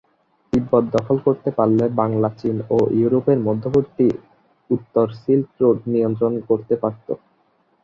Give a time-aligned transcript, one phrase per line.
[0.53, 4.07] তিব্বত দখল করতে পারলে বাংলা চীন ও ইউরোপের মধ্যবর্তী
[4.69, 7.07] উত্তর সিল্ক রোড নিয়ন্ত্রণ করতে পারত।